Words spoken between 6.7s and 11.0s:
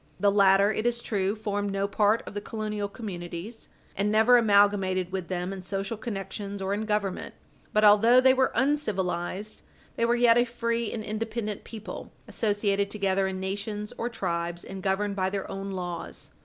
in government. But although they were uncivilized, they were yet a free